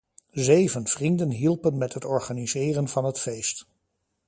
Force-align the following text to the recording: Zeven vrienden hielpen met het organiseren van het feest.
Zeven 0.33 0.87
vrienden 0.87 1.29
hielpen 1.31 1.77
met 1.77 1.93
het 1.93 2.05
organiseren 2.05 2.87
van 2.87 3.05
het 3.05 3.19
feest. 3.19 3.65